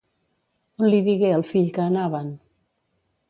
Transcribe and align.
On 0.83 0.87
li 0.93 1.01
digué 1.07 1.29
el 1.35 1.45
fill 1.51 1.69
que 1.77 1.85
anaven? 1.85 2.33